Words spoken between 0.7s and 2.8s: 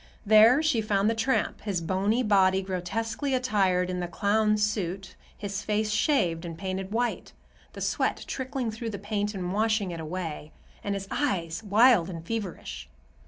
found the tramp, his bony body